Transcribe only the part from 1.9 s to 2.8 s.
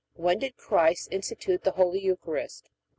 Eucharist?